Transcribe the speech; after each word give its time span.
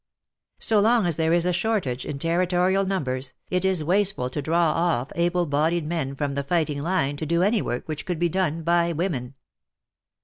So 0.57 0.79
long 0.79 1.05
as 1.05 1.15
there 1.17 1.31
is 1.31 1.45
a 1.45 1.53
shortage 1.53 2.07
in 2.07 2.17
Territorial 2.17 2.85
numbers, 2.87 3.35
it 3.51 3.63
is 3.63 3.83
wasteful 3.83 4.31
to 4.31 4.41
draw 4.41 4.71
off 4.71 5.11
able 5.15 5.45
bodied 5.45 5.85
men 5.85 6.15
from 6.15 6.33
the 6.33 6.43
fighting 6.43 6.81
line 6.81 7.17
to 7.17 7.25
do 7.27 7.43
any 7.43 7.61
work 7.61 7.87
which 7.87 8.07
could 8.07 8.17
be 8.17 8.27
done 8.27 8.63
by 8.63 8.93
women. 8.93 9.35